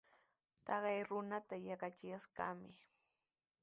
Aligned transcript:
Taqay 0.65 0.99
runata 1.09 1.55
yaqachiyashqami. 1.67 2.71